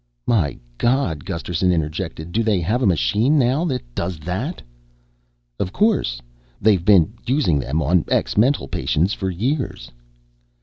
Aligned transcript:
"My 0.25 0.57
God," 0.79 1.25
Gusterson 1.25 1.71
interjected, 1.71 2.31
"do 2.31 2.41
they 2.41 2.59
have 2.59 2.81
a 2.81 2.87
machine 2.87 3.37
now 3.37 3.63
that 3.65 3.83
does 3.93 4.17
that?" 4.21 4.63
"Of 5.59 5.71
course. 5.71 6.19
They've 6.59 6.83
been 6.83 7.13
using 7.27 7.59
them 7.59 7.83
on 7.83 8.05
ex 8.07 8.35
mental 8.35 8.67
patients 8.67 9.13
for 9.13 9.29
years." 9.29 9.91